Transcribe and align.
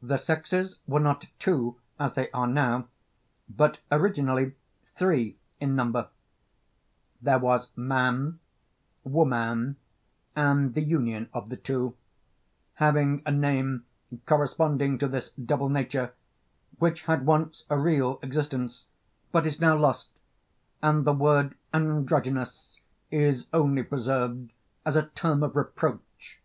The 0.00 0.18
sexes 0.18 0.78
were 0.86 1.00
not 1.00 1.26
two 1.40 1.80
as 1.98 2.12
they 2.12 2.30
are 2.30 2.46
now, 2.46 2.86
but 3.48 3.80
originally 3.90 4.54
three 4.84 5.36
in 5.58 5.74
number; 5.74 6.10
there 7.20 7.40
was 7.40 7.66
man, 7.74 8.38
woman, 9.02 9.74
and 10.36 10.74
the 10.74 10.80
union 10.80 11.28
of 11.34 11.48
the 11.48 11.56
two, 11.56 11.96
having 12.74 13.20
a 13.26 13.32
name 13.32 13.84
corresponding 14.26 14.96
to 14.98 15.08
this 15.08 15.30
double 15.30 15.68
nature, 15.68 16.12
which 16.78 17.02
had 17.06 17.26
once 17.26 17.64
a 17.68 17.76
real 17.76 18.20
existence, 18.22 18.84
but 19.32 19.44
is 19.44 19.58
now 19.60 19.76
lost, 19.76 20.10
and 20.84 21.04
the 21.04 21.12
word 21.12 21.56
'Androgynous' 21.74 22.78
is 23.10 23.48
only 23.52 23.82
preserved 23.82 24.52
as 24.86 24.94
a 24.94 25.06
term 25.16 25.42
of 25.42 25.56
reproach. 25.56 26.38